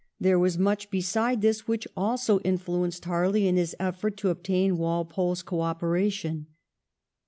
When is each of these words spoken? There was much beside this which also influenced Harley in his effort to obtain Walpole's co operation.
There 0.19 0.39
was 0.39 0.57
much 0.57 0.89
beside 0.89 1.41
this 1.41 1.67
which 1.67 1.87
also 1.95 2.39
influenced 2.39 3.05
Harley 3.05 3.47
in 3.47 3.55
his 3.55 3.75
effort 3.79 4.17
to 4.17 4.29
obtain 4.29 4.79
Walpole's 4.79 5.43
co 5.43 5.61
operation. 5.61 6.47